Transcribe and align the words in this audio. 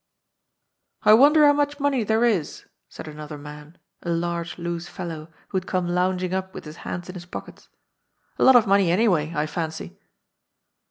"I 1.03 1.13
wonder 1.13 1.45
how 1.45 1.53
much 1.53 1.79
money 1.79 2.03
there 2.03 2.25
is," 2.25 2.65
said 2.89 3.07
another 3.07 3.37
man, 3.37 3.77
a 4.01 4.09
large, 4.09 4.57
loose 4.57 4.87
fellow, 4.87 5.31
who 5.49 5.57
had 5.57 5.67
come 5.67 5.87
lounging 5.87 6.33
up 6.33 6.55
with 6.55 6.65
his 6.65 6.77
hands 6.77 7.07
in 7.07 7.13
his 7.13 7.27
pockets. 7.27 7.69
*'A 8.39 8.43
lot 8.43 8.55
of 8.55 8.65
money 8.65 8.89
anyway, 8.91 9.31
I 9.35 9.45
fancy." 9.45 9.99